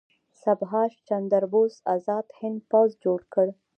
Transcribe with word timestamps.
سبهاش 0.43 0.93
چندر 1.09 1.43
بوس 1.51 1.75
ازاد 1.95 2.27
هند 2.39 2.59
پوځ 2.69 2.89
جوړ 3.03 3.19
کړ. 3.33 3.47